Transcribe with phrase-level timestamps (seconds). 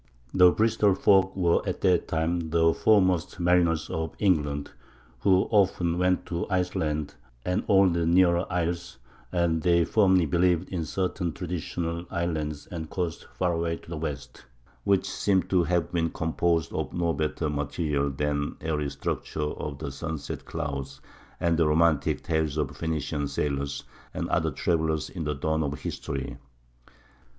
[0.33, 4.71] The Bristol folk were at that time the foremost mariners of England,
[5.19, 7.13] who often went to Iceland
[7.45, 8.97] and all the nearer isles;
[9.31, 14.43] and they firmly believed in certain traditional islands and coasts far away to the west,
[14.85, 19.77] which seem to have been composed of no better material than the airy structures of
[19.77, 20.99] the sunset clouds
[21.39, 23.83] and the romantic tales of Phenician sailors
[24.15, 26.37] and other travelers in the dawn of history.